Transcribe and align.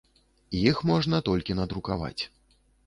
Іх 0.69 0.81
можна 0.93 1.21
толькі 1.31 1.59
надрукаваць. 1.61 2.19